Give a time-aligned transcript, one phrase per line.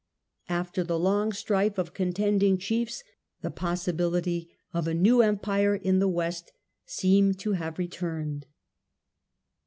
[0.49, 3.03] After the long strife of contend ing chiefs
[3.41, 6.51] the possibility of a new Empire in the West
[6.87, 8.47] seemed to have returned.